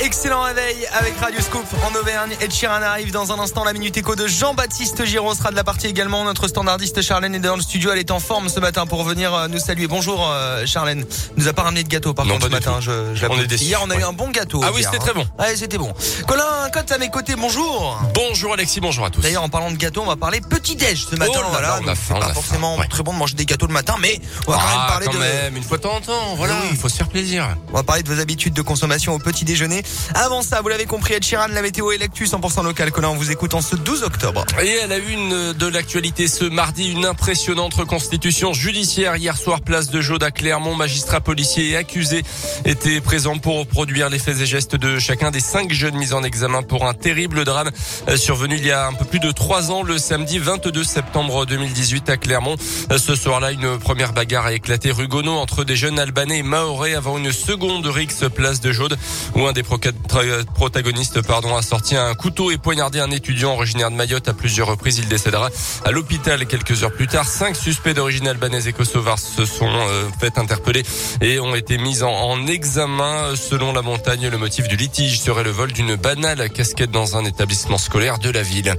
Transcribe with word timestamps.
excellent 0.00 0.42
réveil 0.42 0.86
avec 0.92 1.16
Radio 1.18 1.40
Scoop 1.40 1.64
en 1.84 1.94
Auvergne. 1.98 2.36
Et 2.40 2.48
Chiran 2.48 2.82
arrive 2.82 3.12
dans 3.12 3.32
un 3.32 3.38
instant. 3.38 3.64
La 3.64 3.72
minute 3.72 3.96
écho 3.96 4.14
de 4.16 4.26
Jean-Baptiste 4.26 5.04
Giraud 5.04 5.34
sera 5.34 5.50
de 5.50 5.56
la 5.56 5.64
partie 5.64 5.86
également. 5.86 6.24
Notre 6.24 6.48
standardiste 6.48 7.02
Charlène 7.02 7.34
est 7.34 7.40
dans 7.40 7.56
le 7.56 7.62
studio. 7.62 7.90
Elle 7.92 7.98
est 7.98 8.10
en 8.10 8.20
forme 8.20 8.48
ce 8.48 8.60
matin 8.60 8.86
pour 8.86 9.04
venir 9.04 9.34
euh, 9.34 9.48
nous 9.48 9.58
saluer. 9.58 9.86
Bonjour 9.86 10.28
euh, 10.30 10.64
Charlène. 10.66 11.04
Nous 11.36 11.48
a 11.48 11.52
pas 11.52 11.62
ramené 11.62 11.82
de 11.82 11.88
gâteau 11.88 12.14
par 12.14 12.26
Non, 12.26 12.34
contre 12.34 12.46
ce 12.46 12.50
matin. 12.50 12.78
Je, 12.80 13.14
je 13.14 13.26
On 13.26 13.38
est 13.40 13.60
Hier 13.60 13.80
on 13.84 13.90
a 13.90 13.96
eu 13.96 14.02
un 14.02 14.12
bon 14.12 14.30
gâteau. 14.30 14.60
Ah 14.64 14.70
oui, 14.74 14.82
c'était 14.84 14.96
hein. 14.96 15.00
très 15.00 15.14
bon. 15.14 15.26
Ouais, 15.38 15.56
c'était 15.56 15.78
bon. 15.78 15.92
Colin 16.26 16.44
Cotte 16.72 16.92
à 16.92 16.98
mes 16.98 17.10
côtés. 17.10 17.34
Bonjour. 17.36 17.98
Bonjour 18.14 18.52
Alexis, 18.52 18.80
bonjour 18.80 19.04
à 19.04 19.10
tous. 19.10 19.20
D'ailleurs, 19.20 19.42
en 19.42 19.48
parlant 19.48 19.70
de 19.70 19.76
gâteau, 19.76 20.02
on 20.02 20.06
va 20.06 20.16
parler 20.16 20.40
petit 20.40 20.76
déj 20.76 21.06
ce 21.10 21.16
matin. 21.16 21.32
Oh 21.34 21.40
là 21.40 21.42
là, 21.42 21.48
voilà, 21.50 21.80
on 21.82 21.88
a 21.88 21.94
faim, 21.94 22.14
on 22.16 22.20
pas 22.20 22.26
a 22.26 22.34
forcément 22.34 22.76
faim, 22.76 22.82
ouais. 22.82 22.88
très 22.88 23.02
bon 23.02 23.12
de 23.12 23.18
manger 23.18 23.34
des 23.34 23.46
gâteaux 23.46 23.66
le 23.66 23.72
matin, 23.72 23.96
mais 24.00 24.20
on 24.46 24.52
va 24.52 24.58
quand 24.58 24.68
même 24.68 24.78
ah, 24.80 24.86
parler 24.88 25.06
quand 25.06 25.12
de. 25.14 25.18
même, 25.18 25.56
une 25.56 25.62
fois 25.62 25.76
de 25.78 25.82
temps 25.82 25.94
en 25.96 26.00
temps, 26.00 26.34
voilà, 26.36 26.54
Oui. 26.62 26.68
il 26.72 26.76
faut 26.76 26.88
se 26.88 26.96
faire 26.96 27.08
plaisir. 27.08 27.48
On 27.72 27.76
va 27.76 27.82
parler 27.82 28.02
de 28.02 28.12
vos 28.12 28.20
habitudes 28.20 28.54
de 28.54 28.62
consommation 28.62 29.14
au 29.14 29.18
petit 29.18 29.44
déjeuner. 29.44 29.82
Avant 30.14 30.42
ça, 30.42 30.60
vous 30.60 30.68
l'avez 30.68 30.86
compris, 30.86 31.14
Ed 31.14 31.24
Sheeran, 31.24 31.48
la 31.48 31.62
météo 31.62 31.92
et 31.92 31.98
l'actu 31.98 32.24
100% 32.24 32.64
local. 32.64 32.90
Colin, 32.92 33.08
on 33.08 33.14
vous 33.16 33.30
écoute 33.30 33.54
en 33.54 33.60
ce 33.60 33.76
12 33.76 34.02
octobre. 34.02 34.44
Et 34.62 34.80
à 34.80 34.86
la 34.86 34.98
une 34.98 35.52
de 35.52 35.66
l'actualité 35.66 36.28
ce 36.28 36.44
mardi, 36.44 36.90
une 36.90 37.04
impressionnante 37.04 37.74
reconstitution 37.74 38.52
judiciaire 38.52 39.16
hier 39.16 39.36
soir, 39.36 39.60
place 39.60 39.90
de 39.90 40.00
Jaude 40.00 40.22
à 40.22 40.30
Clermont. 40.30 40.74
Magistrats, 40.74 41.20
policiers 41.20 41.70
et 41.70 41.76
accusés 41.76 42.22
étaient 42.64 43.00
présents 43.00 43.38
pour 43.38 43.58
reproduire 43.58 44.08
les 44.08 44.18
faits 44.18 44.40
et 44.40 44.46
gestes 44.46 44.76
de 44.76 44.98
chacun 44.98 45.30
des 45.30 45.40
cinq 45.40 45.72
jeunes 45.72 45.96
mis 45.96 46.12
en 46.12 46.22
examen 46.22 46.62
pour 46.62 46.86
un 46.86 46.94
terrible 46.94 47.44
drame 47.44 47.70
euh, 48.08 48.16
survenu 48.16 48.56
il 48.56 48.66
y 48.66 48.70
a 48.72 48.86
un 48.86 48.92
peu 48.92 49.04
plus 49.04 49.20
de 49.20 49.30
trois 49.30 49.70
ans, 49.70 49.82
le 49.82 49.98
samedi 49.98 50.38
22 50.38 50.84
septembre 50.84 51.46
2018 51.46 52.10
à 52.10 52.16
Clermont. 52.16 52.56
Euh, 52.90 52.98
Ce 52.98 53.14
soir-là, 53.14 53.52
une 53.52 53.78
première 53.78 54.12
bagarre 54.12 54.46
a 54.46 54.52
éclaté 54.52 54.90
rue 54.90 55.08
Gonod 55.08 55.38
entre 55.38 55.64
des 55.64 55.76
jeunes 55.76 55.98
albanais 55.98 56.38
et 56.38 56.42
maorais 56.42 56.94
avant 56.94 57.18
une 57.18 57.32
seconde 57.32 57.86
rixe 57.86 58.24
place 58.34 58.60
de 58.60 58.72
Jaude 58.72 58.98
où 59.34 59.46
un 59.46 59.52
des 59.52 59.62
tra- 59.86 60.44
protagonistes 60.54 61.22
pardon, 61.22 61.56
a 61.56 61.62
sorti 61.62 61.96
un 61.96 62.14
couteau 62.14 62.50
et 62.50 62.58
poignardé 62.58 63.00
un 63.00 63.10
étudiant 63.10 63.52
originaire 63.54 63.90
de 63.90 63.96
Mayotte 63.96 64.28
à 64.28 64.34
plusieurs 64.34 64.66
reprises. 64.68 64.98
Il 64.98 65.08
décédera 65.08 65.50
à 65.84 65.90
l'hôpital 65.90 66.46
quelques 66.46 66.82
heures 66.84 66.92
plus 66.92 67.06
tard. 67.06 67.28
Cinq 67.28 67.56
suspects 67.56 67.94
d'origine 67.94 68.28
albanaise 68.28 68.66
et 68.68 68.72
kosovare 68.72 69.18
se 69.18 69.44
sont 69.44 69.68
euh, 69.70 70.04
fait 70.20 70.38
interpeller 70.38 70.82
et 71.20 71.38
ont 71.40 71.54
été 71.54 71.78
mis 71.78 72.02
en, 72.02 72.10
en 72.10 72.46
examen. 72.46 73.34
Selon 73.36 73.72
la 73.72 73.82
montagne, 73.82 74.28
le 74.28 74.38
motif 74.38 74.68
du 74.68 74.76
litige 74.76 75.20
serait 75.20 75.44
le 75.44 75.50
vol 75.50 75.72
d'une 75.72 75.94
banale 75.96 76.50
casquette 76.50 76.90
dans 76.90 77.16
un 77.16 77.24
établissement 77.24 77.78
scolaire 77.78 78.18
de 78.18 78.30
la 78.30 78.42
ville. 78.42 78.74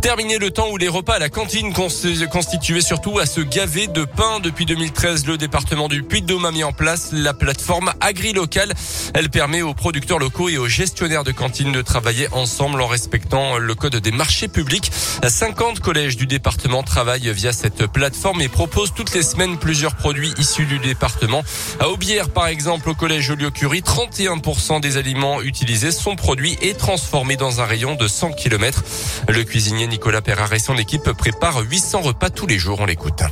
Terminé 0.00 0.38
le 0.38 0.50
temps 0.50 0.68
où 0.70 0.76
les 0.76 0.88
repas 0.88 1.14
à 1.14 1.18
la 1.18 1.28
cantine 1.28 1.72
cons- 1.72 1.88
constituaient 2.30 2.80
surtout 2.80 3.18
à 3.18 3.26
se 3.26 3.40
gaver 3.40 3.86
de 3.86 4.04
pain. 4.04 4.40
Depuis 4.42 4.66
2013, 4.66 5.26
le 5.26 5.36
département 5.36 5.88
du 5.88 6.02
Puy-de-Dôme 6.02 6.44
a 6.44 6.50
mis 6.50 6.64
en 6.64 6.72
place 6.72 7.10
la 7.12 7.34
plateforme 7.34 7.92
Agri-Local. 8.00 8.72
Elle 9.14 9.30
permet 9.30 9.62
aux 9.62 9.74
producteurs 9.74 10.18
locaux 10.18 10.43
et 10.48 10.58
aux 10.58 10.68
gestionnaires 10.68 11.24
de 11.24 11.32
cantines 11.32 11.72
de 11.72 11.82
travailler 11.82 12.28
ensemble 12.32 12.80
en 12.80 12.86
respectant 12.86 13.58
le 13.58 13.74
code 13.74 13.96
des 13.96 14.12
marchés 14.12 14.48
publics. 14.48 14.90
50 15.26 15.80
collèges 15.80 16.16
du 16.16 16.26
département 16.26 16.82
travaillent 16.82 17.32
via 17.32 17.52
cette 17.52 17.86
plateforme 17.86 18.40
et 18.40 18.48
proposent 18.48 18.94
toutes 18.94 19.14
les 19.14 19.22
semaines 19.22 19.58
plusieurs 19.58 19.96
produits 19.96 20.34
issus 20.38 20.66
du 20.66 20.78
département. 20.78 21.42
À 21.80 21.88
Aubière, 21.88 22.30
par 22.30 22.46
exemple, 22.46 22.88
au 22.90 22.94
collège 22.94 23.24
Joliot-Curie, 23.24 23.80
31% 23.80 24.80
des 24.80 24.96
aliments 24.96 25.42
utilisés 25.42 25.92
sont 25.92 26.16
produits 26.16 26.56
et 26.62 26.74
transformés 26.74 27.36
dans 27.36 27.60
un 27.60 27.64
rayon 27.64 27.94
de 27.94 28.08
100 28.08 28.32
km. 28.32 28.82
Le 29.28 29.44
cuisinier 29.44 29.86
Nicolas 29.86 30.22
Perrar 30.22 30.52
et 30.52 30.58
son 30.58 30.76
équipe 30.76 31.10
préparent 31.12 31.60
800 31.60 32.00
repas 32.00 32.30
tous 32.30 32.46
les 32.46 32.58
jours. 32.58 32.80
On 32.80 32.86
l'écoute. 32.86 33.22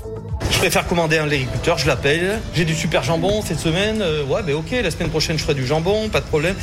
Je 0.53 0.59
préfère 0.59 0.87
commander 0.87 1.19
un 1.19 1.27
agriculteur, 1.27 1.79
je 1.79 1.87
l'appelle. 1.89 2.41
J'ai 2.55 2.65
du 2.65 2.77
super 2.77 3.03
jambon 3.03 3.43
cette 3.43 3.59
semaine. 3.59 4.01
euh, 4.01 4.23
ouais, 4.25 4.43
ben 4.45 4.55
ok, 4.55 4.71
la 4.71 4.91
semaine 4.93 5.09
prochaine 5.09 5.37
je 5.37 5.43
ferai 5.43 5.55
du 5.55 5.67
jambon, 5.67 6.09
pas 6.09 6.21
de 6.21 6.27
problème. 6.27 6.55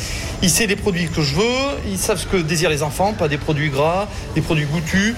Il 0.41 0.49
sait 0.49 0.67
les 0.67 0.77
produits 0.77 1.09
que 1.09 1.21
je 1.21 1.35
veux, 1.35 1.67
ils 1.85 1.97
savent 1.97 2.17
ce 2.17 2.25
que 2.25 2.37
désirent 2.37 2.69
les 2.69 2.81
enfants, 2.83 3.13
pas 3.13 3.27
des 3.27 3.37
produits 3.37 3.69
gras, 3.69 4.07
des 4.35 4.41
produits 4.41 4.65
goûtus. 4.65 5.15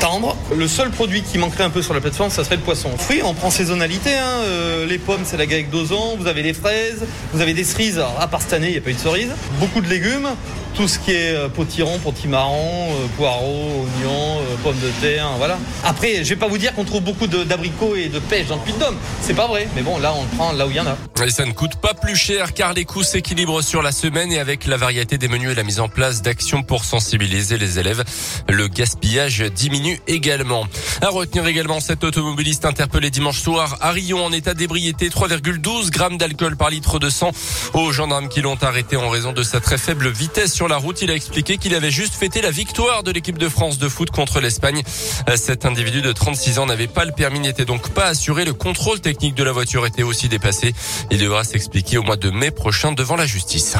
Tendre. 0.00 0.36
Le 0.56 0.68
seul 0.68 0.90
produit 0.90 1.22
qui 1.22 1.38
manquerait 1.38 1.64
un 1.64 1.70
peu 1.70 1.82
sur 1.82 1.92
la 1.92 2.00
plateforme, 2.00 2.30
ça 2.30 2.44
serait 2.44 2.54
le 2.56 2.62
poisson. 2.62 2.90
Fruits, 2.96 3.20
on 3.24 3.34
prend 3.34 3.50
saisonnalité. 3.50 4.10
Hein. 4.14 4.42
euh, 4.44 4.86
les 4.86 4.98
pommes, 4.98 5.22
c'est 5.24 5.36
la 5.36 5.46
galette 5.46 5.70
d'ozon. 5.70 6.16
Vous 6.18 6.28
avez 6.28 6.42
les 6.42 6.52
fraises, 6.52 7.04
vous 7.32 7.40
avez 7.40 7.52
des 7.52 7.64
cerises. 7.64 7.98
Alors, 7.98 8.16
à 8.20 8.28
part 8.28 8.42
cette 8.42 8.52
année, 8.52 8.68
il 8.68 8.72
n'y 8.72 8.78
a 8.78 8.80
pas 8.80 8.90
eu 8.90 8.94
de 8.94 8.98
cerises. 8.98 9.32
Beaucoup 9.58 9.80
de 9.80 9.88
légumes. 9.88 10.28
Tout 10.78 10.86
ce 10.86 11.00
qui 11.00 11.10
est 11.10 11.34
euh, 11.34 11.48
potiron, 11.48 11.98
potimarron, 11.98 12.92
euh, 12.92 13.06
poireaux, 13.16 13.84
oignons, 13.96 14.38
euh, 14.38 14.56
pommes 14.62 14.78
de 14.78 14.90
terre, 15.00 15.28
voilà. 15.36 15.58
Après, 15.82 16.22
je 16.22 16.28
vais 16.28 16.36
pas 16.36 16.46
vous 16.46 16.56
dire 16.56 16.72
qu'on 16.72 16.84
trouve 16.84 17.02
beaucoup 17.02 17.26
d'abricots 17.26 17.96
et 17.96 18.06
de 18.06 18.20
pêche 18.20 18.46
dans 18.46 18.54
le 18.54 18.62
Puy-de-Dôme. 18.62 18.96
C'est 19.20 19.34
pas 19.34 19.48
vrai. 19.48 19.66
Mais 19.74 19.82
bon, 19.82 19.98
là, 19.98 20.14
on 20.16 20.22
le 20.22 20.28
prend 20.36 20.52
là 20.52 20.68
où 20.68 20.70
il 20.70 20.76
y 20.76 20.80
en 20.80 20.86
a. 20.86 20.96
Et 21.24 21.30
ça 21.30 21.44
ne 21.44 21.50
coûte 21.50 21.80
pas 21.82 21.94
plus 21.94 22.14
cher 22.14 22.54
car 22.54 22.74
les 22.74 22.84
coûts 22.84 23.02
s'équilibrent 23.02 23.60
sur 23.60 23.82
la 23.82 23.90
semaine 23.90 24.30
et 24.30 24.38
avec 24.38 24.66
la 24.66 24.76
variété 24.76 25.18
des 25.18 25.26
menus 25.26 25.50
et 25.50 25.54
la 25.56 25.64
mise 25.64 25.80
en 25.80 25.88
place 25.88 26.22
d'actions 26.22 26.62
pour 26.62 26.84
sensibiliser 26.84 27.58
les 27.58 27.80
élèves, 27.80 28.04
le 28.48 28.68
gaspillage 28.68 29.40
diminue 29.40 30.00
également. 30.06 30.68
À 31.02 31.08
retenir 31.08 31.44
également 31.48 31.80
cet 31.80 32.04
automobiliste 32.04 32.64
interpellé 32.64 33.10
dimanche 33.10 33.40
soir 33.40 33.78
à 33.80 33.90
Rion 33.90 34.24
en 34.24 34.30
état 34.30 34.54
d'ébriété, 34.54 35.08
3,12 35.08 35.90
grammes 35.90 36.18
d'alcool 36.18 36.56
par 36.56 36.70
litre 36.70 37.00
de 37.00 37.10
sang. 37.10 37.32
Aux 37.74 37.90
gendarmes 37.90 38.28
qui 38.28 38.42
l'ont 38.42 38.58
arrêté 38.62 38.96
en 38.96 39.10
raison 39.10 39.32
de 39.32 39.42
sa 39.42 39.58
très 39.58 39.76
faible 39.76 40.08
vitesse 40.10 40.54
sur 40.54 40.67
la 40.68 40.76
route, 40.76 41.02
il 41.02 41.10
a 41.10 41.14
expliqué 41.14 41.58
qu'il 41.58 41.74
avait 41.74 41.90
juste 41.90 42.14
fêté 42.14 42.40
la 42.40 42.50
victoire 42.50 43.02
de 43.02 43.10
l'équipe 43.10 43.38
de 43.38 43.48
France 43.48 43.78
de 43.78 43.88
foot 43.88 44.10
contre 44.10 44.40
l'Espagne. 44.40 44.82
Euh, 45.28 45.36
Cet 45.36 45.64
individu 45.64 46.02
de 46.02 46.12
36 46.12 46.58
ans 46.58 46.66
n'avait 46.66 46.86
pas 46.86 47.04
le 47.04 47.12
permis, 47.12 47.40
n'était 47.40 47.64
donc 47.64 47.90
pas 47.90 48.06
assuré. 48.06 48.44
Le 48.44 48.54
contrôle 48.54 49.00
technique 49.00 49.34
de 49.34 49.44
la 49.44 49.52
voiture 49.52 49.86
était 49.86 50.02
aussi 50.02 50.28
dépassé. 50.28 50.74
Il 51.10 51.18
devra 51.18 51.44
s'expliquer 51.44 51.98
au 51.98 52.02
mois 52.02 52.16
de 52.16 52.30
mai 52.30 52.50
prochain 52.50 52.92
devant 52.92 53.16
la 53.16 53.26
justice. 53.26 53.76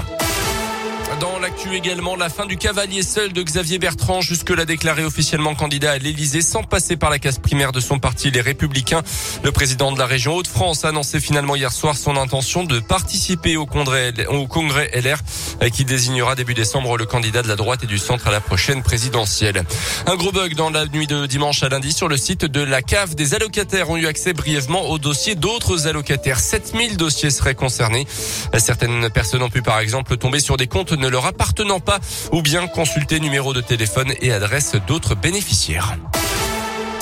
Dans 1.21 1.41
l'actu 1.41 1.75
également, 1.75 2.15
la 2.15 2.29
fin 2.29 2.47
du 2.47 2.57
cavalier 2.57 3.03
seul 3.03 3.33
de 3.33 3.43
Xavier 3.43 3.81
Bertrand, 3.81 4.21
jusque-là 4.21 4.65
déclaré 4.65 5.05
officiellement 5.05 5.57
candidat 5.57 5.93
à 5.93 5.99
l'Élysée 5.99 6.43
sans 6.43 6.63
passer 6.63 6.97
par 6.97 7.11
la 7.11 7.19
case 7.19 7.39
primaire 7.41 7.73
de 7.73 7.81
son 7.81 7.99
parti, 7.99 8.31
les 8.31 8.41
Républicains. 8.41 9.03
Le 9.43 9.51
président 9.51 9.91
de 9.91 9.99
la 9.99 10.07
région 10.07 10.37
Hauts-de-France 10.37 10.85
a 10.85 10.91
annoncé 10.91 11.19
finalement 11.19 11.57
hier 11.57 11.73
soir 11.73 11.97
son 11.97 12.17
intention 12.17 12.63
de 12.63 12.79
participer 12.79 13.57
au 13.57 13.67
congrès, 13.67 14.13
LR 14.13 15.19
euh, 15.63 15.69
qui 15.71 15.85
désignera 15.85 16.37
début 16.37 16.55
décembre 16.55 16.97
le 16.97 17.05
candidat 17.05 17.43
de 17.43 17.49
la 17.49 17.57
droite 17.57 17.83
et 17.83 17.89
du 17.89 17.99
centre 17.99 18.29
à 18.29 18.31
la 18.31 18.41
prochaine 18.41 18.85
présidentielle. 18.85 19.65
Un 20.07 20.15
gros 20.15 20.31
bug 20.31 20.55
dans 20.55 20.71
la 20.71 20.87
nuit 20.87 21.09
de 21.09 21.27
dimanche 21.27 21.65
à 21.65 21.69
lundi 21.69 21.93
sur 21.93 22.07
le 22.07 22.17
site 22.17 22.45
de 22.45 22.61
la 22.61 22.81
CAF. 22.81 23.17
Des 23.17 23.35
allocataires 23.35 23.91
ont 23.91 23.97
eu 23.97 24.07
accès 24.07 24.35
brièvement 24.35 24.89
au 24.89 24.99
dossier 24.99 25.35
d'autres 25.35 25.89
allocataires. 25.89 26.39
7000 26.39 26.97
dossiers 26.97 27.31
seraient 27.31 27.57
concernés. 27.57 28.07
Certaines 28.57 29.11
personnes 29.11 29.43
ont 29.43 29.51
pu 29.51 29.63
par 29.63 29.81
exemple 29.81 30.17
tomber 30.17 30.39
sur 30.39 30.57
des 30.57 30.69
comptes 30.69 30.93
ne 30.93 31.08
leur 31.09 31.27
appartenant 31.27 31.81
pas 31.81 31.99
ou 32.33 32.43
bien 32.43 32.67
consulter 32.67 33.21
numéro 33.21 33.53
de 33.53 33.61
téléphone 33.61 34.13
et 34.21 34.33
adresse 34.33 34.77
d'autres 34.87 35.15
bénéficiaires. 35.15 35.97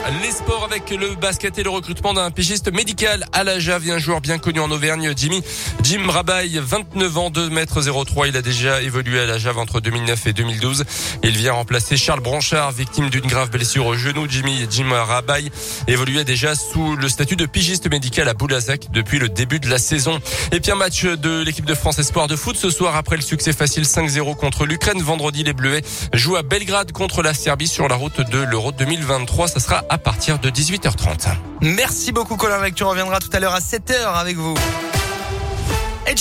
Les 0.08 0.30
sports 0.30 0.62
avec 0.62 0.90
le 0.90 1.16
basket 1.16 1.58
et 1.58 1.64
le 1.64 1.70
recrutement 1.70 2.14
d'un 2.14 2.30
pigiste 2.30 2.72
médical 2.72 3.24
à 3.32 3.42
la 3.42 3.58
Jave 3.58 3.90
un 3.90 3.98
joueur 3.98 4.20
bien 4.20 4.38
connu 4.38 4.60
en 4.60 4.70
Auvergne, 4.70 5.12
Jimmy. 5.16 5.42
Jim 5.82 6.08
Rabaille, 6.08 6.60
29 6.62 7.18
ans, 7.18 7.30
2 7.30 7.50
mètres 7.50 7.82
03. 8.04 8.28
Il 8.28 8.36
a 8.36 8.42
déjà 8.42 8.82
évolué 8.82 9.18
à 9.18 9.26
la 9.26 9.36
Jave 9.36 9.58
entre 9.58 9.80
2009 9.80 10.28
et 10.28 10.32
2012. 10.32 10.84
Il 11.24 11.36
vient 11.36 11.54
remplacer 11.54 11.96
Charles 11.96 12.20
Branchard, 12.20 12.70
victime 12.70 13.10
d'une 13.10 13.26
grave 13.26 13.50
blessure 13.50 13.84
au 13.86 13.96
genou. 13.96 14.28
Jimmy 14.28 14.68
Jim 14.70 14.90
Rabaille 14.92 15.50
évoluait 15.88 16.22
déjà 16.22 16.54
sous 16.54 16.94
le 16.94 17.08
statut 17.08 17.34
de 17.34 17.46
pigiste 17.46 17.90
médical 17.90 18.28
à 18.28 18.34
Boulazac 18.34 18.92
depuis 18.92 19.18
le 19.18 19.28
début 19.28 19.58
de 19.58 19.68
la 19.68 19.78
saison. 19.78 20.20
Et 20.52 20.60
puis 20.60 20.70
un 20.70 20.76
match 20.76 21.04
de 21.04 21.42
l'équipe 21.42 21.64
de 21.64 21.74
France 21.74 21.98
Espoir 21.98 22.28
de 22.28 22.36
foot 22.36 22.56
ce 22.56 22.70
soir 22.70 22.94
après 22.94 23.16
le 23.16 23.22
succès 23.22 23.52
facile 23.52 23.82
5-0 23.82 24.36
contre 24.36 24.66
l'Ukraine. 24.66 25.02
Vendredi, 25.02 25.42
les 25.42 25.52
Bleuets 25.52 25.82
jouent 26.12 26.36
à 26.36 26.42
Belgrade 26.42 26.92
contre 26.92 27.22
la 27.22 27.34
Serbie 27.34 27.66
sur 27.66 27.88
la 27.88 27.96
route 27.96 28.20
de 28.30 28.38
l'Euro 28.38 28.70
2023. 28.70 29.48
Ça 29.48 29.58
sera 29.58 29.84
partir 29.98 30.38
de 30.38 30.50
18h30. 30.50 31.28
Merci 31.60 32.12
beaucoup, 32.12 32.36
Colin 32.36 32.62
Lecture. 32.62 32.86
On 32.86 32.90
reviendra 32.90 33.18
tout 33.18 33.30
à 33.32 33.40
l'heure 33.40 33.54
à 33.54 33.60
7h 33.60 34.14
avec 34.14 34.36
vous. 34.36 34.54